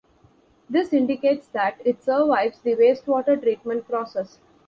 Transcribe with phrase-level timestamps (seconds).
[0.67, 4.39] This indicates that it survives the wastewater treatment process.